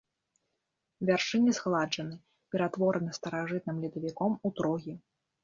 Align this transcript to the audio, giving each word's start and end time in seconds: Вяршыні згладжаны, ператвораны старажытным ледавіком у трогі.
Вяршыні 1.09 1.51
згладжаны, 1.57 2.15
ператвораны 2.57 3.11
старажытным 3.19 3.77
ледавіком 3.85 4.31
у 4.49 4.55
трогі. 4.63 4.99